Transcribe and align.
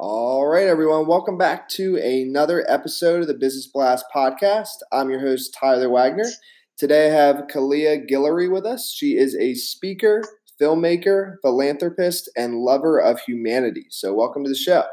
All 0.00 0.46
right, 0.46 0.68
everyone. 0.68 1.08
Welcome 1.08 1.36
back 1.36 1.68
to 1.70 1.96
another 1.96 2.64
episode 2.70 3.20
of 3.20 3.26
the 3.26 3.34
Business 3.34 3.66
Blast 3.66 4.04
podcast. 4.14 4.76
I'm 4.92 5.10
your 5.10 5.18
host, 5.18 5.52
Tyler 5.52 5.90
Wagner. 5.90 6.28
Today 6.76 7.08
I 7.08 7.14
have 7.14 7.48
Kalia 7.52 8.08
Guillory 8.08 8.48
with 8.48 8.64
us. 8.64 8.94
She 8.96 9.16
is 9.16 9.34
a 9.34 9.54
speaker, 9.54 10.22
filmmaker, 10.62 11.38
philanthropist, 11.42 12.30
and 12.36 12.60
lover 12.60 13.00
of 13.00 13.18
humanity. 13.22 13.86
So, 13.90 14.14
welcome 14.14 14.44
to 14.44 14.48
the 14.48 14.54
show. 14.54 14.84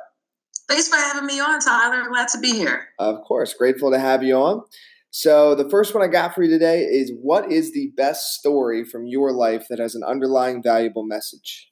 Thanks 0.68 0.88
for 0.88 0.96
having 0.96 1.28
me 1.28 1.40
on, 1.40 1.60
Tyler. 1.60 2.10
Glad 2.10 2.30
to 2.30 2.40
be 2.40 2.54
here. 2.54 2.88
Of 2.98 3.22
course. 3.28 3.54
Grateful 3.54 3.92
to 3.92 4.00
have 4.00 4.24
you 4.24 4.34
on. 4.34 4.64
So, 5.12 5.54
the 5.54 5.70
first 5.70 5.94
one 5.94 6.04
I 6.04 6.08
got 6.08 6.34
for 6.34 6.42
you 6.42 6.50
today 6.50 6.82
is 6.82 7.12
what 7.22 7.52
is 7.52 7.74
the 7.74 7.92
best 7.96 8.40
story 8.40 8.84
from 8.84 9.06
your 9.06 9.32
life 9.34 9.68
that 9.70 9.78
has 9.78 9.94
an 9.94 10.04
underlying 10.04 10.64
valuable 10.64 11.06
message? 11.06 11.70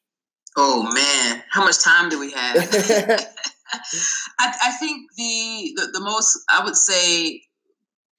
Oh 0.55 0.83
man, 0.83 1.43
how 1.49 1.63
much 1.63 1.83
time 1.83 2.09
do 2.09 2.19
we 2.19 2.31
have? 2.31 2.55
I, 4.39 4.53
I, 4.63 4.71
think 4.79 5.11
the, 5.17 5.73
the 5.75 5.87
the 5.93 5.99
most 5.99 6.39
I 6.49 6.63
would 6.63 6.75
say 6.75 7.41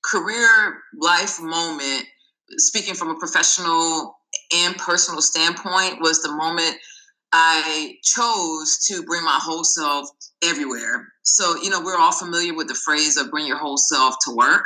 career 0.04 0.78
life 1.00 1.40
moment, 1.40 2.04
speaking 2.56 2.94
from 2.94 3.10
a 3.10 3.18
professional 3.18 4.16
and 4.54 4.76
personal 4.76 5.22
standpoint, 5.22 6.00
was 6.00 6.22
the 6.22 6.32
moment 6.32 6.76
I 7.32 7.96
chose 8.02 8.78
to 8.88 9.02
bring 9.04 9.24
my 9.24 9.38
whole 9.40 9.64
self 9.64 10.08
everywhere. 10.42 11.06
So 11.22 11.56
you 11.62 11.70
know 11.70 11.80
we're 11.80 11.98
all 11.98 12.12
familiar 12.12 12.54
with 12.54 12.68
the 12.68 12.74
phrase 12.74 13.16
of 13.16 13.30
bring 13.30 13.46
your 13.46 13.58
whole 13.58 13.78
self 13.78 14.16
to 14.24 14.34
work, 14.34 14.64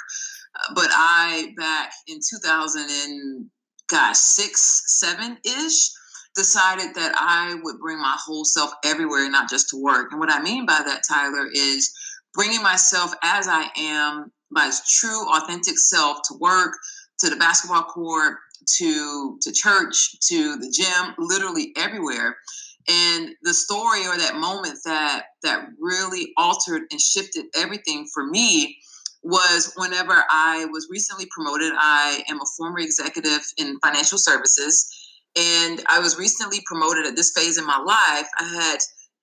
uh, 0.56 0.74
but 0.74 0.88
I 0.90 1.52
back 1.56 1.92
in 2.06 2.18
2000 2.18 2.82
and 2.82 3.46
gosh 3.88 4.16
six 4.16 4.84
seven 4.86 5.38
ish 5.44 5.90
decided 6.38 6.94
that 6.94 7.12
I 7.18 7.58
would 7.62 7.80
bring 7.80 7.98
my 7.98 8.16
whole 8.18 8.44
self 8.44 8.70
everywhere, 8.84 9.28
not 9.28 9.50
just 9.50 9.68
to 9.70 9.82
work. 9.82 10.12
And 10.12 10.20
what 10.20 10.32
I 10.32 10.40
mean 10.40 10.64
by 10.64 10.80
that, 10.86 11.02
Tyler, 11.06 11.48
is 11.52 11.92
bringing 12.32 12.62
myself 12.62 13.12
as 13.22 13.48
I 13.48 13.66
am, 13.76 14.30
my 14.50 14.72
true, 14.88 15.28
authentic 15.36 15.76
self 15.76 16.18
to 16.28 16.38
work, 16.38 16.72
to 17.18 17.28
the 17.28 17.36
basketball 17.36 17.82
court, 17.82 18.36
to 18.78 19.38
to 19.42 19.52
church, 19.52 20.18
to 20.28 20.56
the 20.56 20.70
gym, 20.70 21.14
literally 21.18 21.72
everywhere. 21.76 22.36
And 22.88 23.30
the 23.42 23.52
story 23.52 24.06
or 24.06 24.16
that 24.16 24.36
moment 24.36 24.78
that 24.84 25.24
that 25.42 25.66
really 25.78 26.32
altered 26.36 26.82
and 26.90 27.00
shifted 27.00 27.46
everything 27.56 28.06
for 28.14 28.24
me 28.24 28.78
was 29.24 29.72
whenever 29.76 30.24
I 30.30 30.66
was 30.66 30.86
recently 30.88 31.26
promoted. 31.30 31.72
I 31.76 32.22
am 32.30 32.36
a 32.36 32.46
former 32.56 32.78
executive 32.78 33.42
in 33.58 33.78
financial 33.80 34.18
services 34.18 34.88
and 35.38 35.80
I 35.88 36.00
was 36.00 36.18
recently 36.18 36.58
promoted 36.66 37.06
at 37.06 37.14
this 37.14 37.32
phase 37.34 37.58
in 37.58 37.66
my 37.66 37.78
life. 37.78 38.28
I 38.38 38.44
had, 38.44 38.78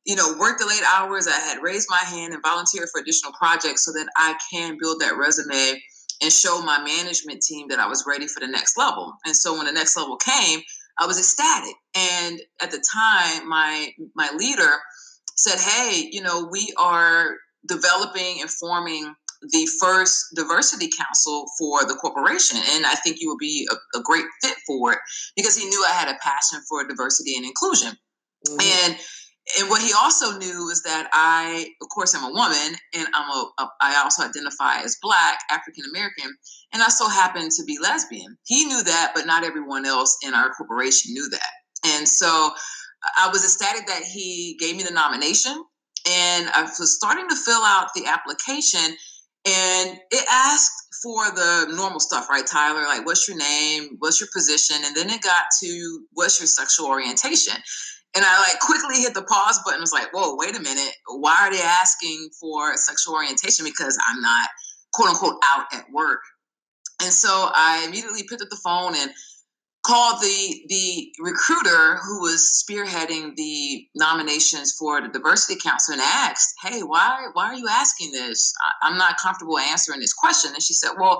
you 0.05 0.15
know, 0.15 0.35
worked 0.39 0.59
the 0.59 0.65
late 0.65 0.83
hours. 0.95 1.27
I 1.27 1.39
had 1.39 1.61
raised 1.61 1.87
my 1.89 1.97
hand 1.97 2.33
and 2.33 2.41
volunteered 2.41 2.87
for 2.91 3.01
additional 3.01 3.33
projects 3.33 3.83
so 3.83 3.91
that 3.91 4.07
I 4.15 4.35
can 4.51 4.77
build 4.79 5.01
that 5.01 5.17
resume 5.17 5.81
and 6.21 6.31
show 6.31 6.61
my 6.61 6.79
management 6.79 7.41
team 7.41 7.67
that 7.67 7.79
I 7.79 7.87
was 7.87 8.05
ready 8.07 8.27
for 8.27 8.39
the 8.39 8.47
next 8.47 8.77
level. 8.77 9.13
And 9.25 9.35
so 9.35 9.57
when 9.57 9.65
the 9.65 9.73
next 9.73 9.97
level 9.97 10.15
came, 10.15 10.61
I 10.97 11.05
was 11.05 11.19
ecstatic. 11.19 11.75
And 11.93 12.39
at 12.61 12.71
the 12.71 12.83
time, 12.93 13.49
my 13.49 13.89
my 14.15 14.31
leader 14.37 14.71
said, 15.35 15.59
"Hey, 15.59 16.07
you 16.11 16.21
know, 16.21 16.47
we 16.49 16.73
are 16.77 17.35
developing 17.67 18.39
and 18.39 18.49
forming 18.49 19.13
the 19.51 19.67
first 19.79 20.33
diversity 20.35 20.89
council 20.97 21.45
for 21.57 21.85
the 21.85 21.95
corporation. 21.95 22.57
And 22.71 22.85
I 22.85 22.95
think 22.95 23.17
you 23.19 23.29
would 23.29 23.39
be 23.39 23.67
a, 23.71 23.97
a, 23.97 24.01
great 24.01 24.25
fit 24.41 24.55
for 24.67 24.93
it 24.93 24.99
because 25.35 25.57
he 25.57 25.65
knew 25.65 25.83
I 25.87 25.91
had 25.91 26.07
a 26.07 26.17
passion 26.21 26.59
for 26.69 26.87
diversity 26.87 27.35
and 27.35 27.45
inclusion. 27.45 27.97
Mm-hmm. 28.47 28.61
And 28.61 28.99
and 29.59 29.69
what 29.69 29.81
he 29.81 29.93
also 29.93 30.37
knew 30.39 30.69
is 30.69 30.81
that 30.83 31.07
I, 31.13 31.67
of 31.81 31.89
course, 31.89 32.15
I'm 32.15 32.23
a 32.23 32.33
woman, 32.33 32.75
and 32.95 33.07
I'm 33.13 33.29
a, 33.29 33.51
a 33.59 33.69
I 33.79 34.01
also 34.03 34.23
identify 34.23 34.77
as 34.77 34.97
Black, 35.01 35.37
African 35.51 35.85
American, 35.87 36.35
and 36.73 36.81
I 36.81 36.87
so 36.87 37.07
happen 37.07 37.49
to 37.49 37.63
be 37.63 37.77
lesbian. 37.79 38.37
He 38.45 38.65
knew 38.65 38.83
that, 38.83 39.11
but 39.13 39.27
not 39.27 39.43
everyone 39.43 39.85
else 39.85 40.17
in 40.25 40.33
our 40.33 40.49
corporation 40.49 41.13
knew 41.13 41.29
that. 41.29 41.51
And 41.85 42.07
so 42.07 42.51
I 43.17 43.29
was 43.29 43.43
ecstatic 43.43 43.85
that 43.85 44.01
he 44.01 44.57
gave 44.59 44.77
me 44.77 44.83
the 44.83 44.93
nomination, 44.93 45.53
and 46.09 46.49
I 46.49 46.63
was 46.63 46.95
starting 46.95 47.29
to 47.29 47.35
fill 47.35 47.61
out 47.61 47.89
the 47.95 48.07
application, 48.07 48.97
and 49.45 49.99
it 50.11 50.25
asked 50.31 50.71
for 51.03 51.25
the 51.31 51.67
normal 51.75 51.99
stuff, 51.99 52.29
right, 52.29 52.45
Tyler? 52.45 52.83
Like, 52.83 53.05
what's 53.05 53.27
your 53.27 53.37
name? 53.37 53.97
What's 53.99 54.19
your 54.19 54.29
position? 54.33 54.77
And 54.83 54.95
then 54.95 55.09
it 55.09 55.21
got 55.21 55.45
to 55.61 56.05
what's 56.13 56.39
your 56.39 56.47
sexual 56.47 56.87
orientation? 56.87 57.55
And 58.15 58.25
I 58.25 58.39
like 58.39 58.59
quickly 58.59 59.01
hit 59.01 59.13
the 59.13 59.23
pause 59.23 59.59
button. 59.65 59.81
Was 59.81 59.93
like, 59.93 60.13
whoa, 60.13 60.35
wait 60.35 60.57
a 60.57 60.61
minute. 60.61 60.93
Why 61.07 61.37
are 61.41 61.51
they 61.51 61.61
asking 61.61 62.29
for 62.39 62.75
sexual 62.77 63.13
orientation? 63.13 63.65
Because 63.65 63.97
I'm 64.09 64.21
not 64.21 64.49
quote 64.93 65.09
unquote 65.09 65.35
out 65.43 65.65
at 65.73 65.85
work. 65.91 66.21
And 67.03 67.11
so 67.11 67.49
I 67.53 67.83
immediately 67.85 68.23
picked 68.27 68.41
up 68.41 68.49
the 68.49 68.59
phone 68.63 68.95
and 68.95 69.11
called 69.85 70.21
the 70.21 70.65
the 70.67 71.13
recruiter 71.19 71.97
who 71.97 72.21
was 72.21 72.63
spearheading 72.65 73.35
the 73.35 73.85
nominations 73.95 74.73
for 74.77 75.01
the 75.01 75.09
diversity 75.09 75.59
council 75.59 75.93
and 75.93 76.01
asked 76.01 76.53
hey 76.63 76.81
why 76.81 77.27
why 77.33 77.45
are 77.45 77.55
you 77.55 77.67
asking 77.69 78.11
this? 78.11 78.53
I, 78.63 78.87
i'm 78.87 78.97
not 78.97 79.17
comfortable 79.17 79.59
answering 79.59 79.99
this 79.99 80.13
question. 80.13 80.51
And 80.53 80.63
she 80.63 80.73
said 80.73 80.91
well 80.99 81.19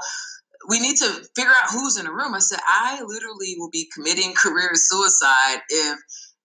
we 0.68 0.80
need 0.80 0.98
to 0.98 1.24
figure 1.36 1.52
out 1.52 1.70
who's 1.70 1.98
in 1.98 2.06
the 2.06 2.12
room. 2.12 2.34
I 2.34 2.40
said 2.40 2.60
i 2.68 3.02
literally 3.06 3.56
will 3.58 3.70
be 3.70 3.90
committing 3.94 4.34
career 4.38 4.72
suicide 4.74 5.62
if 5.70 6.00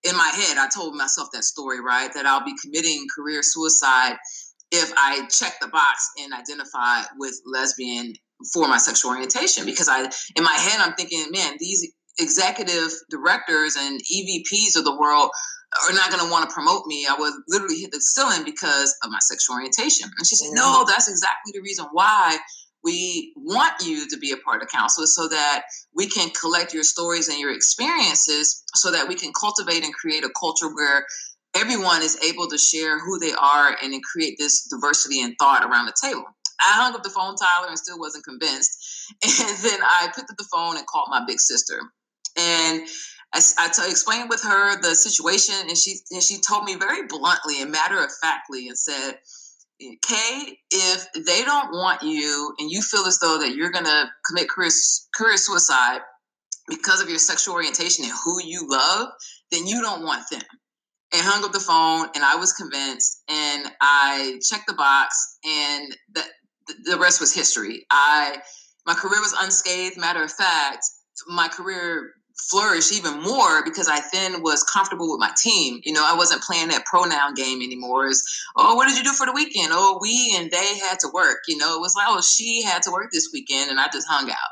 in 0.04 0.16
my 0.16 0.30
head 0.34 0.58
i 0.58 0.68
told 0.74 0.94
myself 0.94 1.28
that 1.32 1.44
story 1.44 1.80
right 1.80 2.12
that 2.14 2.24
i'll 2.24 2.44
be 2.44 2.54
committing 2.62 3.06
career 3.14 3.42
suicide 3.42 4.16
if 4.72 4.90
i 4.96 5.26
check 5.28 5.54
the 5.60 5.68
box 5.68 6.08
and 6.22 6.32
identify 6.32 7.02
with 7.18 7.38
lesbian 7.44 8.14
for 8.52 8.68
my 8.68 8.78
sexual 8.78 9.12
orientation. 9.12 9.64
Because 9.64 9.88
I 9.88 10.02
in 10.36 10.44
my 10.44 10.52
head 10.52 10.80
I'm 10.80 10.94
thinking, 10.94 11.24
man, 11.30 11.54
these 11.58 11.92
executive 12.18 12.90
directors 13.10 13.76
and 13.76 14.00
EVPs 14.00 14.76
of 14.76 14.84
the 14.84 14.96
world 14.98 15.30
are 15.88 15.94
not 15.94 16.10
going 16.10 16.24
to 16.24 16.30
want 16.30 16.48
to 16.48 16.54
promote 16.54 16.86
me. 16.86 17.06
I 17.08 17.14
would 17.18 17.34
literally 17.48 17.78
hit 17.78 17.92
the 17.92 18.00
ceiling 18.00 18.44
because 18.44 18.96
of 19.04 19.10
my 19.10 19.18
sexual 19.20 19.56
orientation. 19.56 20.10
And 20.18 20.26
she 20.26 20.34
said, 20.34 20.50
No, 20.52 20.84
mm. 20.84 20.86
that's 20.86 21.08
exactly 21.08 21.52
the 21.54 21.62
reason 21.62 21.86
why 21.92 22.38
we 22.82 23.32
want 23.36 23.74
you 23.84 24.08
to 24.08 24.16
be 24.18 24.32
a 24.32 24.36
part 24.38 24.62
of 24.62 24.68
council 24.68 25.06
so 25.06 25.28
that 25.28 25.64
we 25.94 26.06
can 26.06 26.30
collect 26.30 26.72
your 26.72 26.82
stories 26.82 27.28
and 27.28 27.38
your 27.38 27.52
experiences 27.52 28.64
so 28.74 28.90
that 28.90 29.06
we 29.06 29.14
can 29.14 29.32
cultivate 29.38 29.84
and 29.84 29.94
create 29.94 30.24
a 30.24 30.30
culture 30.38 30.74
where 30.74 31.04
everyone 31.54 32.02
is 32.02 32.18
able 32.26 32.48
to 32.48 32.56
share 32.56 32.98
who 32.98 33.18
they 33.18 33.32
are 33.32 33.76
and 33.82 33.92
then 33.92 34.00
create 34.00 34.36
this 34.38 34.66
diversity 34.68 35.22
and 35.22 35.34
thought 35.38 35.64
around 35.64 35.86
the 35.86 35.94
table. 36.00 36.24
I 36.60 36.72
hung 36.74 36.94
up 36.94 37.02
the 37.02 37.10
phone, 37.10 37.36
Tyler, 37.36 37.68
and 37.68 37.78
still 37.78 37.98
wasn't 37.98 38.24
convinced. 38.24 38.78
And 39.24 39.58
then 39.58 39.80
I 39.82 40.08
picked 40.14 40.30
up 40.30 40.36
the 40.38 40.46
phone 40.52 40.76
and 40.76 40.86
called 40.86 41.08
my 41.10 41.24
big 41.26 41.40
sister. 41.40 41.80
And 42.36 42.82
I, 43.32 43.40
I 43.58 43.68
t- 43.68 43.90
explained 43.90 44.28
with 44.28 44.42
her 44.42 44.80
the 44.80 44.94
situation, 44.94 45.54
and 45.68 45.76
she 45.76 45.96
and 46.10 46.22
she 46.22 46.40
told 46.40 46.64
me 46.64 46.74
very 46.76 47.06
bluntly 47.06 47.62
and 47.62 47.70
matter 47.70 48.02
of 48.02 48.10
factly, 48.20 48.68
and 48.68 48.78
said, 48.78 49.18
"Kay, 50.02 50.58
if 50.70 51.06
they 51.26 51.42
don't 51.44 51.72
want 51.72 52.02
you, 52.02 52.54
and 52.58 52.70
you 52.70 52.82
feel 52.82 53.06
as 53.06 53.18
though 53.18 53.38
that 53.38 53.54
you're 53.54 53.70
going 53.70 53.84
to 53.84 54.04
commit 54.26 54.48
career 54.48 54.70
career 55.14 55.36
suicide 55.36 56.00
because 56.68 57.00
of 57.00 57.08
your 57.08 57.18
sexual 57.18 57.54
orientation 57.54 58.04
and 58.04 58.14
who 58.24 58.42
you 58.42 58.66
love, 58.68 59.08
then 59.50 59.66
you 59.66 59.80
don't 59.80 60.02
want 60.04 60.24
them." 60.30 60.42
And 61.12 61.22
hung 61.22 61.44
up 61.44 61.52
the 61.52 61.58
phone, 61.58 62.06
and 62.14 62.24
I 62.24 62.36
was 62.36 62.52
convinced, 62.52 63.24
and 63.28 63.72
I 63.80 64.38
checked 64.48 64.68
the 64.68 64.74
box, 64.74 65.38
and 65.44 65.96
the 66.14 66.22
the 66.84 66.98
rest 66.98 67.20
was 67.20 67.34
history. 67.34 67.86
I 67.90 68.38
my 68.86 68.94
career 68.94 69.20
was 69.20 69.34
unscathed. 69.40 69.96
Matter 69.96 70.22
of 70.22 70.32
fact, 70.32 70.84
my 71.28 71.48
career 71.48 72.12
flourish 72.48 72.92
even 72.92 73.20
more 73.22 73.64
because 73.64 73.88
I 73.88 74.00
then 74.12 74.42
was 74.42 74.62
comfortable 74.64 75.10
with 75.10 75.20
my 75.20 75.30
team. 75.36 75.80
You 75.84 75.92
know, 75.92 76.04
I 76.04 76.16
wasn't 76.16 76.42
playing 76.42 76.68
that 76.68 76.84
pronoun 76.86 77.34
game 77.34 77.62
anymore. 77.62 78.06
Is 78.06 78.22
oh, 78.56 78.74
what 78.74 78.88
did 78.88 78.96
you 78.96 79.04
do 79.04 79.12
for 79.12 79.26
the 79.26 79.32
weekend? 79.32 79.68
Oh, 79.72 79.98
we 80.00 80.34
and 80.38 80.50
they 80.50 80.78
had 80.78 80.98
to 81.00 81.08
work. 81.12 81.38
You 81.48 81.56
know, 81.56 81.76
it 81.76 81.80
was 81.80 81.94
like 81.94 82.06
oh, 82.08 82.20
she 82.20 82.62
had 82.62 82.82
to 82.82 82.90
work 82.90 83.10
this 83.12 83.30
weekend, 83.32 83.70
and 83.70 83.80
I 83.80 83.86
just 83.92 84.08
hung 84.08 84.30
out. 84.30 84.50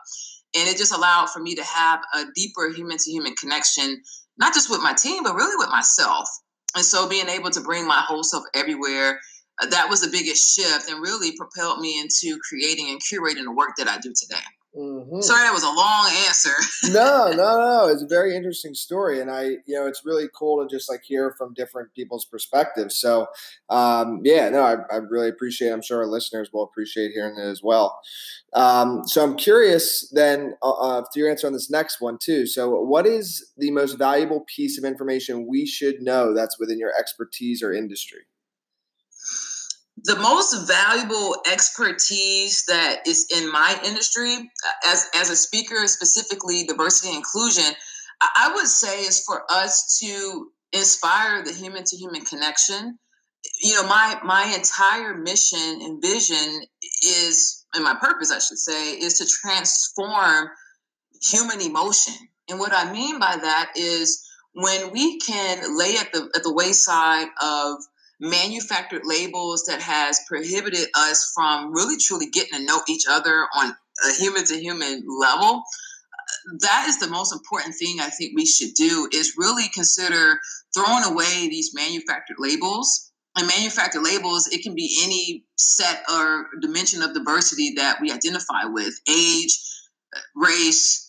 And 0.57 0.69
it 0.69 0.77
just 0.77 0.95
allowed 0.95 1.31
for 1.31 1.41
me 1.41 1.55
to 1.55 1.65
have 1.65 2.01
a 2.15 2.25
deeper 2.35 2.71
human 2.75 2.99
to 2.99 3.11
human 3.11 3.35
connection, 3.35 4.03
not 4.39 4.55
just 4.55 4.71
with 4.71 4.81
my 4.83 4.95
team, 4.95 5.23
but 5.23 5.35
really 5.35 5.57
with 5.57 5.69
myself. 5.69 6.29
And 6.75 6.85
so 6.85 7.09
being 7.09 7.29
able 7.29 7.51
to 7.51 7.61
bring 7.61 7.87
my 7.87 8.01
whole 8.01 8.23
self 8.23 8.45
everywhere, 8.55 9.21
uh, 9.61 9.67
that 9.67 9.89
was 9.89 10.01
the 10.01 10.11
biggest 10.11 10.55
shift 10.55 10.89
and 10.89 11.03
really 11.03 11.33
propelled 11.37 11.81
me 11.81 12.01
into 12.01 12.39
creating 12.49 12.89
and 12.91 13.01
curating 13.01 13.45
the 13.45 13.53
work 13.53 13.73
that 13.79 13.89
I 13.89 13.99
do 13.99 14.13
today. 14.15 14.45
Mm-hmm. 14.77 15.23
Sorry, 15.23 15.43
that 15.43 15.53
was 15.53 15.63
a 15.63 15.67
long 15.67 16.11
answer. 16.27 16.51
no, 16.93 17.31
no, 17.31 17.59
no. 17.59 17.89
It's 17.89 18.03
a 18.03 18.07
very 18.07 18.37
interesting 18.37 18.75
story, 18.75 19.21
and 19.21 19.31
I, 19.31 19.45
you 19.67 19.75
know, 19.75 19.87
it's 19.87 20.05
really 20.05 20.29
cool 20.39 20.63
to 20.63 20.69
just 20.69 20.91
like 20.91 21.01
hear 21.05 21.35
from 21.39 21.55
different 21.55 21.95
people's 21.95 22.27
perspectives. 22.27 22.99
So, 22.99 23.29
um, 23.71 24.21
yeah, 24.25 24.51
no, 24.51 24.63
I, 24.63 24.77
I 24.93 24.97
really 24.97 25.31
appreciate. 25.31 25.69
It. 25.69 25.73
I'm 25.73 25.83
sure 25.83 26.01
our 26.01 26.07
listeners 26.07 26.51
will 26.53 26.65
appreciate 26.65 27.13
hearing 27.13 27.39
it 27.39 27.47
as 27.47 27.63
well. 27.63 27.99
Um, 28.53 29.03
so, 29.07 29.25
I'm 29.25 29.37
curious 29.37 30.11
then 30.13 30.55
uh, 30.63 30.71
uh, 30.71 31.03
to 31.13 31.19
your 31.19 31.31
answer 31.31 31.47
on 31.47 31.55
this 31.55 31.71
next 31.71 32.01
one 32.01 32.19
too. 32.21 32.47
So, 32.47 32.69
what 32.83 33.07
is 33.07 33.51
the 33.57 33.71
most 33.71 33.99
valuable 33.99 34.45
piece 34.55 34.77
of 34.77 34.85
information 34.85 35.47
we 35.49 35.65
should 35.65 36.03
know 36.03 36.35
that's 36.35 36.61
within 36.61 36.79
your 36.79 36.93
expertise 36.99 37.63
or 37.63 37.73
industry? 37.73 38.21
The 40.05 40.17
most 40.17 40.69
valuable 40.69 41.37
expertise 41.51 42.65
that 42.67 43.07
is 43.07 43.27
in 43.37 43.51
my 43.51 43.79
industry 43.85 44.35
uh, 44.35 44.91
as 44.91 45.07
as 45.15 45.31
a 45.31 45.37
speaker 45.37 45.87
specifically 45.87 46.65
diversity 46.65 47.09
and 47.09 47.17
inclusion 47.19 47.75
i 48.21 48.53
would 48.55 48.67
say 48.67 49.01
is 49.01 49.25
for 49.25 49.43
us 49.51 49.99
to 50.01 50.51
inspire 50.73 51.43
the 51.43 51.53
human 51.53 51.85
to 51.85 51.97
human 51.97 52.25
connection. 52.25 52.99
You 53.63 53.75
know 53.75 53.89
my 53.89 54.19
my 54.25 54.45
entire 54.55 55.17
mission 55.17 55.81
and 55.83 56.03
vision 56.03 56.63
is 57.03 57.65
and 57.75 57.85
my 57.85 57.95
purpose 57.95 58.31
i 58.31 58.39
should 58.39 58.59
say 58.59 58.93
is 58.93 59.19
to 59.19 59.27
transform 59.27 60.49
human 61.23 61.61
emotion. 61.61 62.15
And 62.49 62.59
what 62.59 62.73
i 62.73 62.93
mean 62.93 63.19
by 63.19 63.37
that 63.41 63.73
is 63.77 64.25
when 64.53 64.93
we 64.93 65.19
can 65.19 65.77
lay 65.79 65.97
at 65.97 66.13
the 66.13 66.29
at 66.35 66.43
the 66.43 66.53
wayside 66.53 67.29
of 67.43 67.79
manufactured 68.21 69.03
labels 69.05 69.65
that 69.69 69.81
has 69.81 70.21
prohibited 70.27 70.89
us 70.97 71.33
from 71.35 71.73
really 71.73 71.97
truly 71.97 72.27
getting 72.31 72.59
to 72.59 72.65
know 72.65 72.81
each 72.89 73.05
other 73.09 73.47
on 73.57 73.75
a 74.09 74.13
human 74.15 74.45
to 74.45 74.59
human 74.59 75.05
level 75.07 75.63
that 76.61 76.87
is 76.89 76.99
the 76.99 77.09
most 77.09 77.33
important 77.33 77.75
thing 77.75 78.01
i 78.01 78.09
think 78.09 78.33
we 78.35 78.45
should 78.45 78.75
do 78.75 79.09
is 79.13 79.35
really 79.39 79.69
consider 79.73 80.39
throwing 80.75 81.05
away 81.05 81.49
these 81.49 81.75
manufactured 81.75 82.37
labels. 82.39 83.11
And 83.37 83.47
manufactured 83.47 84.03
labels 84.03 84.49
it 84.49 84.63
can 84.63 84.75
be 84.75 84.99
any 85.05 85.45
set 85.57 86.03
or 86.13 86.47
dimension 86.61 87.03
of 87.03 87.15
diversity 87.15 87.75
that 87.77 88.01
we 88.01 88.11
identify 88.11 88.65
with 88.65 88.99
age 89.09 89.57
race 90.35 91.08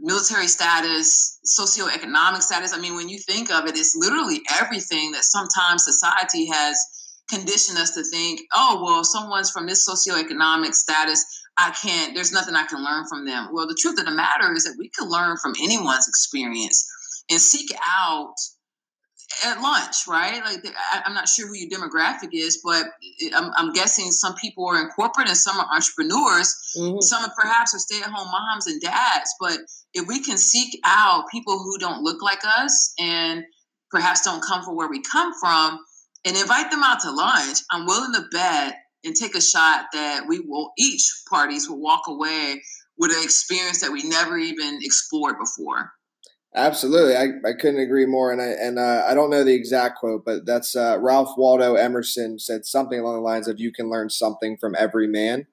military 0.00 0.46
status, 0.46 1.38
socioeconomic 1.46 2.42
status. 2.42 2.72
I 2.74 2.80
mean, 2.80 2.94
when 2.94 3.08
you 3.08 3.18
think 3.18 3.50
of 3.50 3.66
it, 3.66 3.76
it's 3.76 3.94
literally 3.96 4.40
everything 4.60 5.12
that 5.12 5.24
sometimes 5.24 5.84
society 5.84 6.46
has 6.46 6.78
conditioned 7.28 7.78
us 7.78 7.92
to 7.92 8.02
think, 8.04 8.40
oh, 8.54 8.82
well, 8.84 9.04
someone's 9.04 9.50
from 9.50 9.66
this 9.66 9.88
socioeconomic 9.88 10.74
status. 10.74 11.24
I 11.56 11.70
can't, 11.70 12.14
there's 12.14 12.32
nothing 12.32 12.54
I 12.54 12.66
can 12.66 12.84
learn 12.84 13.06
from 13.08 13.24
them. 13.24 13.48
Well, 13.52 13.66
the 13.66 13.78
truth 13.78 13.98
of 13.98 14.06
the 14.06 14.12
matter 14.12 14.52
is 14.52 14.64
that 14.64 14.76
we 14.78 14.90
can 14.90 15.08
learn 15.08 15.36
from 15.36 15.54
anyone's 15.62 16.08
experience 16.08 16.88
and 17.30 17.40
seek 17.40 17.70
out 17.86 18.34
at 19.46 19.60
lunch, 19.60 20.06
right? 20.08 20.42
Like, 20.44 20.74
I, 20.92 21.02
am 21.06 21.14
not 21.14 21.28
sure 21.28 21.46
who 21.46 21.54
your 21.54 21.70
demographic 21.70 22.30
is, 22.32 22.60
but 22.64 22.86
I'm, 23.34 23.52
I'm, 23.56 23.72
guessing 23.72 24.10
some 24.10 24.34
people 24.34 24.66
are 24.66 24.80
in 24.80 24.88
corporate 24.88 25.28
and 25.28 25.36
some 25.36 25.58
are 25.58 25.68
entrepreneurs. 25.72 26.54
Mm-hmm. 26.76 27.00
Some 27.00 27.24
are 27.24 27.32
perhaps 27.40 27.74
are 27.74 27.78
stay 27.78 28.00
at 28.00 28.10
home 28.10 28.28
moms 28.30 28.66
and 28.66 28.80
dads. 28.80 29.34
But 29.38 29.60
if 29.94 30.06
we 30.06 30.22
can 30.22 30.38
seek 30.38 30.78
out 30.84 31.24
people 31.30 31.58
who 31.58 31.78
don't 31.78 32.02
look 32.02 32.22
like 32.22 32.40
us 32.44 32.92
and 32.98 33.44
perhaps 33.90 34.22
don't 34.22 34.42
come 34.42 34.62
from 34.62 34.76
where 34.76 34.88
we 34.88 35.02
come 35.02 35.32
from 35.40 35.78
and 36.24 36.36
invite 36.36 36.70
them 36.70 36.82
out 36.82 37.00
to 37.00 37.10
lunch, 37.10 37.58
I'm 37.70 37.86
willing 37.86 38.12
to 38.14 38.24
bet 38.30 38.74
and 39.04 39.14
take 39.14 39.34
a 39.34 39.40
shot 39.40 39.86
that 39.92 40.24
we 40.28 40.40
will, 40.40 40.72
each 40.78 41.10
parties 41.28 41.68
will 41.68 41.80
walk 41.80 42.02
away 42.06 42.60
with 42.98 43.10
an 43.10 43.22
experience 43.22 43.80
that 43.80 43.92
we 43.92 44.02
never 44.02 44.36
even 44.36 44.78
explored 44.82 45.36
before. 45.38 45.90
Absolutely, 46.54 47.16
I, 47.16 47.28
I 47.48 47.52
couldn't 47.52 47.80
agree 47.80 48.06
more. 48.06 48.32
And 48.32 48.42
I 48.42 48.46
and 48.46 48.76
uh, 48.76 49.04
I 49.06 49.14
don't 49.14 49.30
know 49.30 49.44
the 49.44 49.54
exact 49.54 49.98
quote, 49.98 50.24
but 50.24 50.44
that's 50.44 50.74
uh, 50.74 50.98
Ralph 51.00 51.34
Waldo 51.36 51.74
Emerson 51.74 52.40
said 52.40 52.66
something 52.66 52.98
along 52.98 53.14
the 53.14 53.20
lines 53.20 53.46
of 53.46 53.60
"You 53.60 53.72
can 53.72 53.88
learn 53.88 54.10
something 54.10 54.56
from 54.56 54.74
every 54.76 55.06
man." 55.06 55.46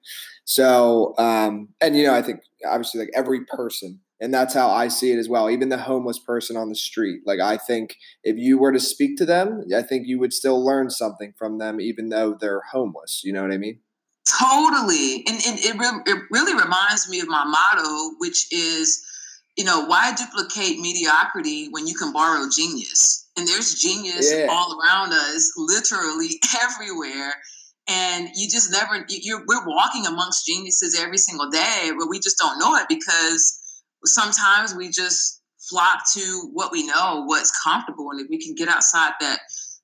So, 0.44 1.14
um, 1.16 1.68
and 1.80 1.96
you 1.96 2.04
know, 2.04 2.14
I 2.14 2.22
think 2.22 2.40
obviously 2.66 2.98
like 2.98 3.10
every 3.14 3.44
person, 3.44 4.00
and 4.20 4.32
that's 4.32 4.54
how 4.54 4.70
I 4.70 4.88
see 4.88 5.12
it 5.12 5.18
as 5.18 5.28
well. 5.28 5.50
Even 5.50 5.68
the 5.68 5.78
homeless 5.78 6.18
person 6.18 6.56
on 6.56 6.68
the 6.68 6.74
street, 6.74 7.22
like 7.26 7.40
I 7.40 7.56
think 7.56 7.96
if 8.22 8.36
you 8.36 8.58
were 8.58 8.72
to 8.72 8.80
speak 8.80 9.16
to 9.18 9.26
them, 9.26 9.64
I 9.74 9.82
think 9.82 10.06
you 10.06 10.18
would 10.18 10.32
still 10.32 10.64
learn 10.64 10.90
something 10.90 11.34
from 11.38 11.58
them, 11.58 11.80
even 11.80 12.08
though 12.08 12.36
they're 12.38 12.62
homeless. 12.72 13.22
You 13.24 13.32
know 13.32 13.42
what 13.42 13.52
I 13.52 13.58
mean? 13.58 13.80
Totally, 14.28 15.24
and, 15.26 15.40
and 15.46 15.58
it, 15.58 15.78
re- 15.78 16.02
it 16.06 16.22
really 16.30 16.52
reminds 16.52 17.08
me 17.08 17.20
of 17.20 17.28
my 17.28 17.44
motto, 17.44 18.14
which 18.18 18.52
is 18.52 19.04
you 19.58 19.64
know, 19.64 19.84
why 19.86 20.14
duplicate 20.14 20.78
mediocrity 20.78 21.66
when 21.70 21.88
you 21.88 21.94
can 21.94 22.12
borrow 22.12 22.48
genius? 22.48 23.28
And 23.36 23.46
there's 23.46 23.74
genius 23.74 24.32
yeah. 24.32 24.46
all 24.48 24.78
around 24.80 25.12
us, 25.12 25.52
literally 25.56 26.40
everywhere. 26.62 27.34
And 27.88 28.28
you 28.36 28.48
just 28.48 28.70
never, 28.70 29.04
you're, 29.08 29.42
we're 29.48 29.66
walking 29.66 30.06
amongst 30.06 30.46
geniuses 30.46 30.96
every 30.98 31.18
single 31.18 31.50
day, 31.50 31.90
but 31.98 32.08
we 32.08 32.20
just 32.20 32.38
don't 32.38 32.58
know 32.60 32.76
it 32.76 32.86
because 32.88 33.58
sometimes 34.04 34.74
we 34.74 34.90
just 34.90 35.42
flock 35.68 36.02
to 36.14 36.50
what 36.52 36.72
we 36.72 36.86
know, 36.86 37.24
what's 37.26 37.52
comfortable. 37.62 38.10
And 38.10 38.20
if 38.20 38.28
we 38.28 38.42
can 38.42 38.54
get 38.54 38.68
outside 38.68 39.12
that 39.20 39.40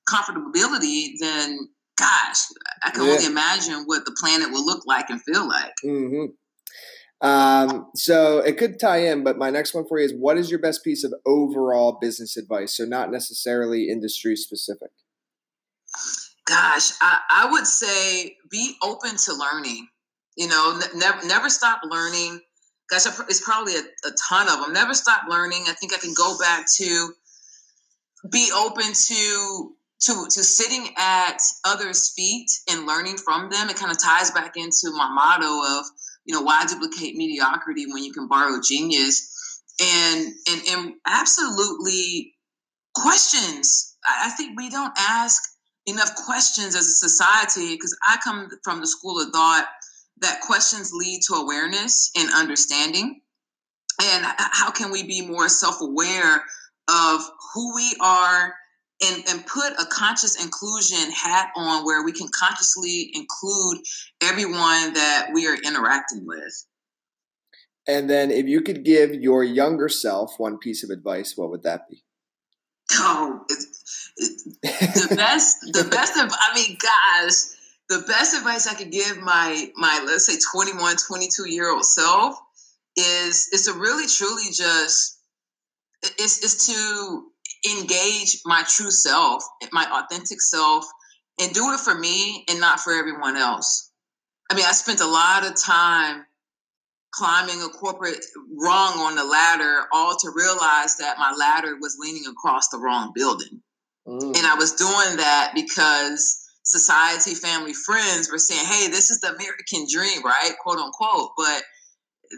comfortability, 0.09 1.13
then 1.19 1.59
gosh, 1.97 2.37
I 2.83 2.91
can 2.91 3.05
yeah. 3.05 3.11
only 3.11 3.25
imagine 3.25 3.83
what 3.85 4.05
the 4.05 4.15
planet 4.19 4.51
will 4.51 4.65
look 4.65 4.85
like 4.85 5.09
and 5.09 5.21
feel 5.21 5.47
like. 5.47 5.73
Mm-hmm. 5.83 6.25
Um, 7.21 7.87
so 7.95 8.39
it 8.39 8.57
could 8.57 8.79
tie 8.79 9.07
in, 9.07 9.23
but 9.23 9.37
my 9.37 9.49
next 9.49 9.73
one 9.73 9.87
for 9.87 9.99
you 9.99 10.05
is 10.05 10.13
what 10.13 10.37
is 10.37 10.49
your 10.49 10.59
best 10.59 10.83
piece 10.83 11.03
of 11.03 11.13
overall 11.25 11.97
business 11.99 12.37
advice? 12.37 12.75
So 12.75 12.85
not 12.85 13.11
necessarily 13.11 13.89
industry 13.89 14.35
specific. 14.35 14.89
Gosh, 16.45 16.91
I, 17.01 17.19
I 17.31 17.51
would 17.51 17.65
say 17.65 18.35
be 18.51 18.75
open 18.83 19.15
to 19.25 19.33
learning. 19.33 19.87
You 20.37 20.49
know, 20.49 20.79
n- 20.79 20.99
never 20.99 21.25
never 21.25 21.49
stop 21.49 21.81
learning. 21.89 22.41
Gosh, 22.89 23.05
it's 23.27 23.43
probably 23.43 23.75
a, 23.75 23.79
a 23.79 24.11
ton 24.29 24.47
of 24.47 24.63
them. 24.63 24.73
Never 24.73 24.93
stop 24.93 25.23
learning. 25.29 25.65
I 25.67 25.73
think 25.73 25.93
I 25.93 25.97
can 25.97 26.13
go 26.13 26.37
back 26.37 26.65
to 26.77 27.13
be 28.31 28.51
open 28.55 28.85
to 28.85 29.71
to 30.01 30.27
to 30.29 30.43
sitting 30.43 30.93
at 30.97 31.39
others' 31.63 32.13
feet 32.15 32.49
and 32.69 32.85
learning 32.85 33.17
from 33.17 33.49
them. 33.49 33.69
It 33.69 33.75
kind 33.77 33.91
of 33.91 34.01
ties 34.01 34.31
back 34.31 34.55
into 34.55 34.91
my 34.91 35.09
motto 35.09 35.79
of 35.79 35.85
you 36.25 36.33
know 36.33 36.41
why 36.41 36.65
duplicate 36.65 37.15
mediocrity 37.15 37.85
when 37.85 38.03
you 38.03 38.11
can 38.11 38.27
borrow 38.27 38.59
genius 38.61 39.61
and 39.81 40.33
and 40.49 40.61
and 40.69 40.93
absolutely 41.05 42.33
questions 42.95 43.95
i 44.07 44.29
think 44.31 44.57
we 44.57 44.69
don't 44.69 44.93
ask 44.97 45.41
enough 45.85 46.15
questions 46.15 46.75
as 46.75 46.87
a 46.87 47.09
society 47.09 47.75
because 47.75 47.95
i 48.03 48.17
come 48.23 48.49
from 48.63 48.79
the 48.79 48.87
school 48.87 49.19
of 49.19 49.29
thought 49.31 49.67
that 50.21 50.41
questions 50.41 50.91
lead 50.93 51.21
to 51.27 51.35
awareness 51.35 52.11
and 52.17 52.29
understanding 52.33 53.21
and 54.01 54.25
how 54.37 54.71
can 54.71 54.91
we 54.91 55.03
be 55.03 55.25
more 55.25 55.47
self-aware 55.47 56.43
of 56.89 57.21
who 57.53 57.75
we 57.75 57.95
are 58.01 58.53
and, 59.03 59.23
and 59.29 59.45
put 59.45 59.73
a 59.73 59.85
conscious 59.85 60.41
inclusion 60.43 61.11
hat 61.11 61.51
on 61.55 61.85
where 61.85 62.03
we 62.03 62.11
can 62.11 62.27
consciously 62.37 63.11
include 63.13 63.79
everyone 64.21 64.93
that 64.93 65.29
we 65.33 65.47
are 65.47 65.55
interacting 65.55 66.25
with. 66.25 66.65
And 67.87 68.09
then, 68.09 68.31
if 68.31 68.47
you 68.47 68.61
could 68.61 68.83
give 68.83 69.13
your 69.13 69.43
younger 69.43 69.89
self 69.89 70.39
one 70.39 70.57
piece 70.57 70.83
of 70.83 70.89
advice, 70.89 71.33
what 71.35 71.51
would 71.51 71.63
that 71.63 71.87
be? 71.89 72.03
Oh, 72.93 73.41
the 74.17 75.13
best, 75.15 75.57
the 75.71 75.87
best 75.89 76.17
of, 76.17 76.31
I 76.31 76.55
mean, 76.55 76.77
guys, 76.81 77.54
the 77.89 78.03
best 78.07 78.35
advice 78.35 78.67
I 78.67 78.73
could 78.73 78.91
give 78.91 79.17
my, 79.19 79.69
my, 79.75 80.03
let's 80.05 80.25
say 80.25 80.39
21, 80.53 80.95
22 80.97 81.49
year 81.49 81.71
old 81.71 81.85
self 81.85 82.37
is, 82.97 83.47
is 83.53 83.65
to 83.65 83.73
really, 83.73 84.07
truly 84.07 84.51
just, 84.51 85.19
is, 86.19 86.39
is 86.39 86.65
to 86.67 87.25
engage 87.77 88.41
my 88.45 88.63
true 88.67 88.91
self, 88.91 89.43
my 89.71 89.85
authentic 89.91 90.41
self, 90.41 90.85
and 91.39 91.53
do 91.53 91.73
it 91.73 91.79
for 91.79 91.93
me 91.93 92.45
and 92.49 92.59
not 92.59 92.79
for 92.79 92.93
everyone 92.93 93.37
else. 93.37 93.91
I 94.49 94.55
mean, 94.55 94.65
I 94.65 94.71
spent 94.71 95.01
a 95.01 95.07
lot 95.07 95.45
of 95.45 95.61
time 95.61 96.25
climbing 97.11 97.61
a 97.61 97.69
corporate 97.69 98.23
rung 98.61 98.99
on 98.99 99.15
the 99.15 99.23
ladder, 99.23 99.85
all 99.93 100.15
to 100.17 100.31
realize 100.35 100.97
that 100.97 101.17
my 101.17 101.33
ladder 101.37 101.77
was 101.79 101.97
leaning 101.99 102.25
across 102.27 102.67
the 102.69 102.77
wrong 102.77 103.11
building. 103.15 103.61
Mm. 104.07 104.37
And 104.37 104.45
I 104.45 104.55
was 104.55 104.73
doing 104.73 105.17
that 105.17 105.51
because 105.55 106.44
society, 106.65 107.35
family, 107.35 107.73
friends 107.73 108.29
were 108.29 108.37
saying, 108.37 108.65
hey, 108.65 108.87
this 108.87 109.09
is 109.09 109.19
the 109.21 109.33
American 109.33 109.85
dream, 109.91 110.23
right? 110.23 110.51
Quote 110.61 110.79
unquote. 110.79 111.31
But 111.37 111.63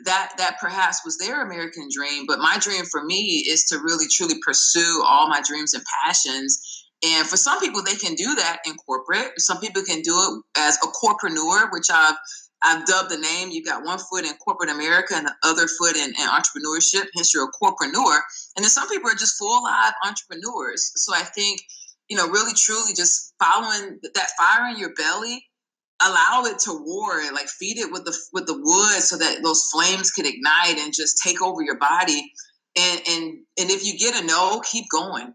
that 0.05 0.33
that 0.37 0.57
perhaps 0.59 1.03
was 1.05 1.17
their 1.17 1.41
American 1.41 1.87
dream, 1.93 2.25
but 2.27 2.39
my 2.39 2.57
dream 2.59 2.85
for 2.85 3.03
me 3.03 3.45
is 3.47 3.63
to 3.65 3.79
really 3.79 4.05
truly 4.11 4.35
pursue 4.45 5.01
all 5.05 5.29
my 5.29 5.41
dreams 5.41 5.73
and 5.73 5.83
passions. 6.05 6.83
And 7.05 7.27
for 7.27 7.37
some 7.37 7.59
people, 7.59 7.83
they 7.83 7.95
can 7.95 8.15
do 8.15 8.35
that 8.35 8.59
in 8.65 8.73
corporate. 8.75 9.31
Some 9.37 9.59
people 9.59 9.83
can 9.83 10.01
do 10.01 10.13
it 10.13 10.59
as 10.59 10.77
a 10.77 10.87
corpreneur, 10.87 11.71
which 11.71 11.87
I've 11.91 12.15
I've 12.63 12.85
dubbed 12.85 13.11
the 13.11 13.17
name. 13.17 13.49
You've 13.51 13.65
got 13.65 13.85
one 13.85 13.99
foot 13.99 14.25
in 14.25 14.33
corporate 14.43 14.71
America 14.71 15.13
and 15.15 15.27
the 15.27 15.35
other 15.43 15.67
foot 15.67 15.95
in, 15.95 16.09
in 16.09 16.27
entrepreneurship. 16.27 17.05
Hence, 17.15 17.33
you're 17.33 17.47
a 17.47 17.63
corpreneur. 17.63 18.19
And 18.55 18.63
then 18.63 18.69
some 18.69 18.89
people 18.89 19.09
are 19.09 19.15
just 19.15 19.37
full 19.37 19.63
live 19.63 19.93
entrepreneurs. 20.03 20.91
So 20.95 21.13
I 21.13 21.21
think, 21.21 21.61
you 22.09 22.17
know, 22.17 22.27
really 22.27 22.53
truly 22.55 22.93
just 22.95 23.33
following 23.41 23.99
that 24.13 24.29
fire 24.37 24.69
in 24.69 24.77
your 24.79 24.93
belly 24.95 25.43
allow 26.01 26.43
it 26.45 26.59
to 26.59 26.73
war 26.73 27.23
like 27.33 27.47
feed 27.47 27.77
it 27.77 27.91
with 27.91 28.05
the 28.05 28.15
with 28.31 28.45
the 28.45 28.53
wood 28.53 29.01
so 29.01 29.17
that 29.17 29.41
those 29.41 29.69
flames 29.71 30.11
could 30.11 30.27
ignite 30.27 30.77
and 30.77 30.93
just 30.93 31.21
take 31.23 31.41
over 31.41 31.61
your 31.61 31.77
body. 31.77 32.31
And 32.77 33.01
and 33.09 33.23
and 33.57 33.71
if 33.71 33.85
you 33.85 33.97
get 33.97 34.21
a 34.21 34.25
no 34.25 34.61
keep 34.61 34.85
going. 34.91 35.33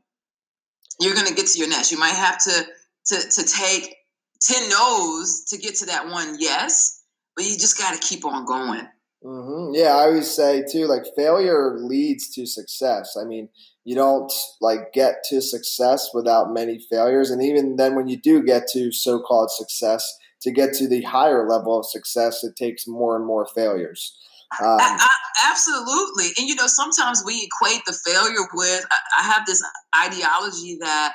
You're 1.00 1.14
to 1.14 1.34
get 1.34 1.46
to 1.46 1.58
your 1.58 1.68
next 1.68 1.90
you 1.90 1.98
might 1.98 2.14
have 2.14 2.38
to 2.44 2.64
to 3.06 3.16
to 3.16 3.44
take 3.44 3.96
10 4.42 4.68
no's 4.68 5.44
to 5.48 5.58
get 5.58 5.74
to 5.76 5.86
that 5.86 6.06
one 6.06 6.36
yes, 6.38 7.02
but 7.34 7.44
you 7.44 7.52
just 7.52 7.78
got 7.78 7.94
to 7.94 8.06
keep 8.06 8.24
on 8.24 8.44
going. 8.44 8.86
Mm-hmm. 9.24 9.74
Yeah, 9.74 9.94
I 9.94 10.06
always 10.06 10.30
say 10.30 10.64
too, 10.70 10.86
like 10.86 11.04
failure 11.16 11.76
leads 11.78 12.28
to 12.34 12.46
success. 12.46 13.16
I 13.20 13.24
mean, 13.24 13.48
you 13.84 13.94
don't 13.94 14.32
like 14.60 14.92
get 14.92 15.22
to 15.30 15.40
success 15.40 16.10
without 16.12 16.52
many 16.52 16.80
failures, 16.90 17.30
and 17.30 17.42
even 17.42 17.76
then, 17.76 17.94
when 17.94 18.08
you 18.08 18.16
do 18.20 18.42
get 18.42 18.66
to 18.72 18.90
so-called 18.92 19.50
success, 19.50 20.12
to 20.42 20.50
get 20.50 20.72
to 20.74 20.88
the 20.88 21.02
higher 21.02 21.48
level 21.48 21.78
of 21.78 21.86
success, 21.86 22.42
it 22.42 22.56
takes 22.56 22.88
more 22.88 23.16
and 23.16 23.24
more 23.24 23.46
failures. 23.54 24.16
Um, 24.60 24.78
I, 24.80 24.98
I, 25.00 25.50
absolutely, 25.50 26.26
and 26.38 26.48
you 26.48 26.56
know, 26.56 26.66
sometimes 26.66 27.22
we 27.24 27.48
equate 27.48 27.82
the 27.86 27.96
failure 28.04 28.46
with. 28.54 28.84
I, 28.90 29.20
I 29.20 29.22
have 29.22 29.46
this 29.46 29.62
ideology 30.04 30.78
that 30.80 31.14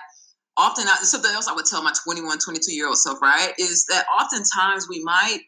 often 0.56 0.88
something 0.88 1.32
else 1.32 1.48
I 1.48 1.54
would 1.54 1.66
tell 1.66 1.84
my 1.84 1.94
21, 2.04 2.40
22 2.40 2.74
year 2.74 2.88
old 2.88 2.98
self, 2.98 3.22
right, 3.22 3.54
is 3.60 3.86
that 3.90 4.06
oftentimes 4.20 4.88
we 4.90 5.04
might 5.04 5.42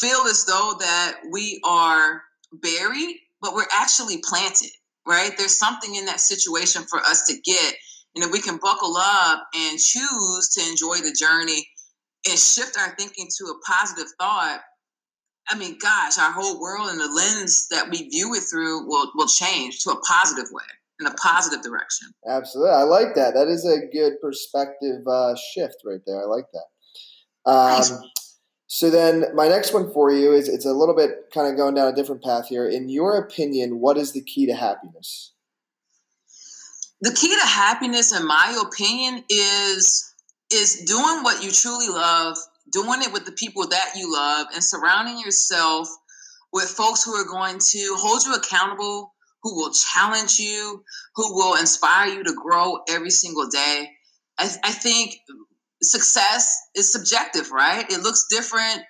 feel 0.00 0.20
as 0.28 0.44
though 0.44 0.74
that 0.80 1.20
we 1.30 1.60
are 1.64 2.22
buried, 2.52 3.16
but 3.40 3.54
we're 3.54 3.64
actually 3.72 4.18
planted, 4.28 4.70
right? 5.06 5.32
There's 5.36 5.58
something 5.58 5.94
in 5.94 6.06
that 6.06 6.20
situation 6.20 6.82
for 6.88 6.98
us 7.00 7.24
to 7.26 7.40
get. 7.44 7.74
And 8.14 8.24
if 8.24 8.32
we 8.32 8.40
can 8.40 8.58
buckle 8.58 8.96
up 8.96 9.46
and 9.54 9.78
choose 9.78 10.48
to 10.54 10.68
enjoy 10.68 10.96
the 10.96 11.14
journey 11.18 11.66
and 12.28 12.38
shift 12.38 12.76
our 12.78 12.94
thinking 12.96 13.28
to 13.38 13.44
a 13.46 13.58
positive 13.66 14.10
thought, 14.18 14.60
I 15.48 15.56
mean, 15.56 15.78
gosh, 15.80 16.18
our 16.18 16.32
whole 16.32 16.60
world 16.60 16.90
and 16.90 17.00
the 17.00 17.08
lens 17.08 17.66
that 17.70 17.88
we 17.90 18.08
view 18.08 18.34
it 18.34 18.42
through 18.50 18.86
will, 18.86 19.10
will 19.14 19.26
change 19.26 19.82
to 19.84 19.90
a 19.90 20.00
positive 20.00 20.50
way 20.52 20.64
in 21.00 21.06
a 21.06 21.14
positive 21.14 21.62
direction. 21.62 22.08
Absolutely. 22.28 22.72
I 22.72 22.82
like 22.82 23.14
that. 23.14 23.34
That 23.34 23.48
is 23.48 23.64
a 23.64 23.86
good 23.92 24.20
perspective 24.20 25.06
uh, 25.06 25.34
shift 25.52 25.76
right 25.84 26.00
there. 26.06 26.22
I 26.22 26.26
like 26.26 26.46
that. 26.52 27.50
Um, 27.50 28.00
so 28.72 28.88
then 28.88 29.24
my 29.34 29.48
next 29.48 29.74
one 29.74 29.90
for 29.90 30.12
you 30.12 30.32
is 30.32 30.48
it's 30.48 30.64
a 30.64 30.72
little 30.72 30.94
bit 30.94 31.32
kind 31.34 31.48
of 31.48 31.56
going 31.56 31.74
down 31.74 31.88
a 31.88 31.92
different 31.92 32.22
path 32.22 32.46
here. 32.46 32.68
In 32.68 32.88
your 32.88 33.16
opinion, 33.16 33.80
what 33.80 33.98
is 33.98 34.12
the 34.12 34.22
key 34.22 34.46
to 34.46 34.54
happiness? 34.54 35.32
The 37.00 37.10
key 37.12 37.34
to 37.34 37.46
happiness, 37.48 38.16
in 38.16 38.24
my 38.24 38.56
opinion, 38.64 39.24
is 39.28 40.14
is 40.52 40.84
doing 40.86 41.24
what 41.24 41.42
you 41.42 41.50
truly 41.50 41.88
love, 41.88 42.36
doing 42.70 43.02
it 43.02 43.12
with 43.12 43.24
the 43.24 43.32
people 43.32 43.66
that 43.66 43.90
you 43.96 44.12
love, 44.12 44.46
and 44.54 44.62
surrounding 44.62 45.18
yourself 45.18 45.88
with 46.52 46.66
folks 46.66 47.02
who 47.02 47.12
are 47.14 47.26
going 47.26 47.58
to 47.58 47.96
hold 47.98 48.22
you 48.24 48.36
accountable, 48.36 49.12
who 49.42 49.56
will 49.56 49.72
challenge 49.72 50.38
you, 50.38 50.84
who 51.16 51.34
will 51.34 51.56
inspire 51.58 52.08
you 52.08 52.22
to 52.22 52.34
grow 52.40 52.78
every 52.88 53.10
single 53.10 53.48
day. 53.48 53.90
I, 54.38 54.48
I 54.62 54.70
think 54.70 55.16
success 55.82 56.54
is 56.74 56.92
subjective, 56.92 57.50
right? 57.50 57.90
It 57.90 58.02
looks 58.02 58.26
different. 58.28 58.82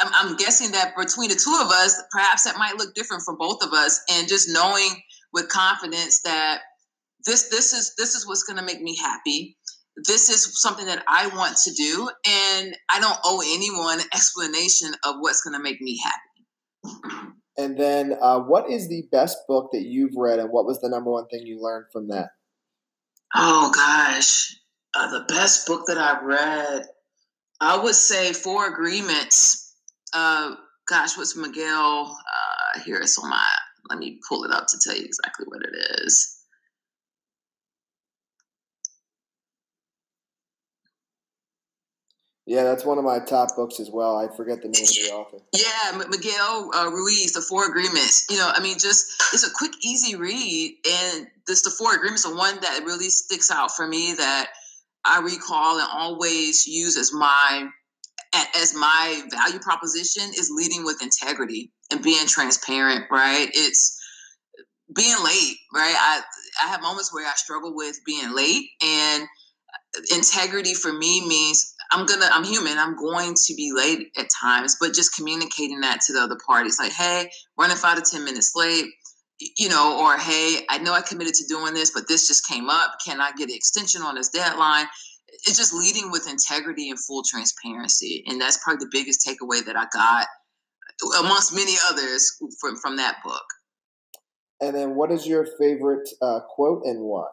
I'm, 0.00 0.10
I'm 0.14 0.36
guessing 0.36 0.72
that 0.72 0.94
between 0.96 1.28
the 1.28 1.34
two 1.34 1.58
of 1.62 1.70
us, 1.70 2.00
perhaps 2.10 2.44
that 2.44 2.56
might 2.56 2.76
look 2.76 2.94
different 2.94 3.22
for 3.24 3.36
both 3.36 3.62
of 3.62 3.72
us. 3.72 4.00
And 4.10 4.28
just 4.28 4.48
knowing 4.48 4.90
with 5.32 5.48
confidence 5.48 6.22
that 6.22 6.60
this 7.24 7.48
this 7.50 7.72
is 7.72 7.94
this 7.96 8.14
is 8.14 8.26
what's 8.26 8.42
going 8.42 8.58
to 8.58 8.64
make 8.64 8.80
me 8.80 8.96
happy 8.96 9.56
this 9.96 10.30
is 10.30 10.60
something 10.60 10.86
that 10.86 11.04
I 11.06 11.28
want 11.28 11.56
to 11.64 11.72
do, 11.72 12.08
and 12.26 12.76
I 12.90 13.00
don't 13.00 13.18
owe 13.24 13.42
anyone 13.44 14.00
an 14.00 14.06
explanation 14.14 14.92
of 15.04 15.16
what's 15.20 15.42
going 15.42 15.54
to 15.54 15.62
make 15.62 15.80
me 15.80 16.00
happy. 16.02 17.24
And 17.58 17.78
then, 17.78 18.16
uh, 18.20 18.40
what 18.40 18.70
is 18.70 18.88
the 18.88 19.04
best 19.12 19.38
book 19.46 19.70
that 19.72 19.82
you've 19.82 20.16
read, 20.16 20.38
and 20.38 20.50
what 20.50 20.64
was 20.64 20.80
the 20.80 20.88
number 20.88 21.10
one 21.10 21.26
thing 21.28 21.46
you 21.46 21.60
learned 21.60 21.86
from 21.92 22.08
that? 22.08 22.30
Oh 23.34 23.70
gosh, 23.74 24.56
uh, 24.94 25.10
the 25.10 25.24
best 25.26 25.66
book 25.66 25.86
that 25.86 25.98
I 25.98 26.22
read, 26.22 26.86
I 27.60 27.82
would 27.82 27.94
say 27.94 28.32
Four 28.32 28.66
Agreements. 28.66 29.74
Uh, 30.12 30.54
gosh, 30.88 31.16
what's 31.16 31.36
Miguel? 31.36 32.16
Uh, 32.16 32.80
here 32.80 32.98
it's 32.98 33.18
on 33.18 33.30
my. 33.30 33.44
Let 33.88 33.98
me 33.98 34.20
pull 34.28 34.44
it 34.44 34.52
up 34.52 34.66
to 34.68 34.78
tell 34.82 34.96
you 34.96 35.04
exactly 35.04 35.46
what 35.48 35.62
it 35.62 36.02
is. 36.04 36.38
Yeah, 42.44 42.64
that's 42.64 42.84
one 42.84 42.98
of 42.98 43.04
my 43.04 43.20
top 43.20 43.54
books 43.54 43.78
as 43.78 43.88
well. 43.88 44.16
I 44.18 44.26
forget 44.36 44.62
the 44.62 44.68
name 44.68 44.82
of 44.82 44.88
the 44.88 45.10
author. 45.12 45.38
Yeah, 45.54 46.02
Miguel 46.10 46.70
uh, 46.74 46.90
Ruiz, 46.90 47.32
The 47.32 47.40
Four 47.40 47.68
Agreements. 47.68 48.26
You 48.28 48.36
know, 48.36 48.50
I 48.52 48.60
mean, 48.60 48.78
just 48.78 49.06
it's 49.32 49.46
a 49.46 49.50
quick, 49.54 49.72
easy 49.82 50.16
read, 50.16 50.76
and 50.90 51.28
this 51.46 51.62
The 51.62 51.70
Four 51.70 51.94
Agreements, 51.94 52.24
the 52.24 52.34
one 52.34 52.60
that 52.60 52.82
really 52.84 53.10
sticks 53.10 53.50
out 53.50 53.70
for 53.70 53.86
me 53.86 54.14
that 54.14 54.48
I 55.04 55.20
recall 55.20 55.78
and 55.78 55.88
always 55.92 56.66
use 56.66 56.96
as 56.96 57.12
my 57.12 57.68
as 58.56 58.74
my 58.74 59.22
value 59.30 59.58
proposition 59.58 60.24
is 60.30 60.50
leading 60.54 60.84
with 60.84 61.02
integrity 61.02 61.70
and 61.90 62.02
being 62.02 62.26
transparent. 62.26 63.06
Right? 63.10 63.48
It's 63.52 64.00
being 64.94 65.16
late. 65.24 65.56
Right? 65.74 65.94
I 65.96 66.22
I 66.64 66.68
have 66.68 66.82
moments 66.82 67.12
where 67.12 67.26
I 67.26 67.34
struggle 67.34 67.74
with 67.74 67.96
being 68.06 68.34
late 68.34 68.68
and 68.82 69.22
uh, 69.96 70.16
integrity 70.16 70.74
for 70.74 70.92
me 70.92 71.26
means 71.26 71.74
I'm 71.92 72.06
gonna, 72.06 72.28
I'm 72.32 72.44
human. 72.44 72.78
I'm 72.78 72.96
going 72.96 73.34
to 73.34 73.54
be 73.54 73.72
late 73.74 74.08
at 74.18 74.28
times, 74.40 74.76
but 74.80 74.94
just 74.94 75.14
communicating 75.14 75.80
that 75.80 76.00
to 76.06 76.14
the 76.14 76.20
other 76.20 76.38
parties, 76.46 76.78
like, 76.78 76.92
hey, 76.92 77.30
running 77.58 77.76
five 77.76 78.02
to 78.02 78.10
ten 78.10 78.24
minutes 78.24 78.52
late, 78.56 78.86
you 79.58 79.68
know, 79.68 80.00
or 80.00 80.18
hey, 80.18 80.60
I 80.68 80.78
know 80.78 80.92
I 80.92 81.00
committed 81.00 81.34
to 81.34 81.46
doing 81.46 81.74
this, 81.74 81.90
but 81.90 82.08
this 82.08 82.28
just 82.28 82.46
came 82.46 82.68
up. 82.68 82.96
Can 83.04 83.20
I 83.20 83.32
get 83.32 83.48
an 83.48 83.54
extension 83.54 84.02
on 84.02 84.14
this 84.14 84.28
deadline? 84.28 84.86
It's 85.46 85.56
just 85.56 85.72
leading 85.72 86.10
with 86.10 86.28
integrity 86.28 86.90
and 86.90 86.98
full 86.98 87.22
transparency, 87.22 88.24
and 88.26 88.40
that's 88.40 88.62
probably 88.62 88.84
the 88.84 88.90
biggest 88.92 89.26
takeaway 89.26 89.64
that 89.64 89.76
I 89.76 89.86
got, 89.92 90.26
amongst 91.20 91.54
many 91.54 91.74
others, 91.90 92.38
from 92.60 92.76
from 92.76 92.96
that 92.96 93.16
book. 93.24 93.44
And 94.60 94.76
then, 94.76 94.94
what 94.94 95.10
is 95.10 95.26
your 95.26 95.46
favorite 95.58 96.08
uh, 96.20 96.40
quote 96.48 96.84
and 96.84 97.00
why? 97.00 97.26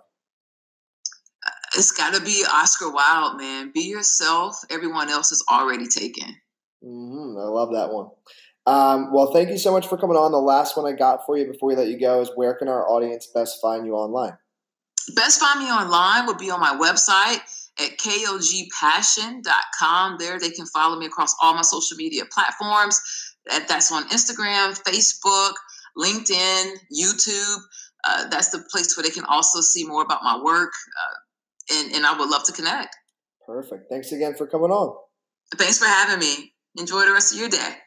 it's 1.75 1.91
got 1.91 2.13
to 2.13 2.21
be 2.21 2.43
Oscar 2.51 2.91
Wilde, 2.91 3.37
man. 3.37 3.71
Be 3.73 3.81
yourself. 3.81 4.59
Everyone 4.69 5.09
else 5.09 5.31
is 5.31 5.43
already 5.51 5.87
taken. 5.87 6.35
Mm-hmm. 6.83 7.37
I 7.37 7.43
love 7.43 7.71
that 7.73 7.91
one. 7.91 8.09
Um, 8.69 9.11
well, 9.11 9.33
thank 9.33 9.49
you 9.49 9.57
so 9.57 9.71
much 9.71 9.87
for 9.87 9.97
coming 9.97 10.15
on. 10.15 10.31
The 10.31 10.37
last 10.37 10.77
one 10.77 10.85
I 10.85 10.91
got 10.95 11.25
for 11.25 11.35
you 11.35 11.47
before 11.47 11.69
we 11.69 11.75
let 11.75 11.87
you 11.87 11.99
go 11.99 12.21
is 12.21 12.29
where 12.35 12.53
can 12.53 12.67
our 12.67 12.87
audience 12.87 13.27
best 13.33 13.59
find 13.59 13.87
you 13.87 13.95
online? 13.95 14.37
Best 15.15 15.39
find 15.39 15.59
me 15.59 15.65
online 15.71 16.27
would 16.27 16.37
be 16.37 16.51
on 16.51 16.59
my 16.59 16.75
website 16.75 17.39
at 17.79 17.97
kogpassion.com. 17.97 20.17
There 20.19 20.39
they 20.39 20.51
can 20.51 20.67
follow 20.67 20.99
me 20.99 21.07
across 21.07 21.35
all 21.41 21.55
my 21.55 21.63
social 21.63 21.97
media 21.97 22.25
platforms. 22.31 23.01
That's 23.47 23.91
on 23.91 24.07
Instagram, 24.09 24.79
Facebook, 24.83 25.53
LinkedIn, 25.97 26.75
YouTube. 26.95 27.57
Uh, 28.03 28.27
that's 28.29 28.51
the 28.51 28.63
place 28.71 28.95
where 28.95 29.03
they 29.03 29.09
can 29.09 29.25
also 29.25 29.61
see 29.61 29.83
more 29.83 30.03
about 30.03 30.21
my 30.21 30.39
work. 30.43 30.73
Uh, 30.87 31.15
and, 31.75 31.91
and 31.95 32.05
I 32.05 32.15
would 32.15 32.29
love 32.29 32.43
to 32.43 32.51
connect. 32.51 32.95
Perfect. 33.47 33.89
Thanks 33.89 34.11
again 34.11 34.35
for 34.35 34.45
coming 34.45 34.69
on. 34.69 34.95
Thanks 35.55 35.79
for 35.79 35.85
having 35.85 36.19
me. 36.19 36.53
Enjoy 36.77 37.03
the 37.03 37.13
rest 37.13 37.33
of 37.33 37.39
your 37.39 37.49
day. 37.49 37.77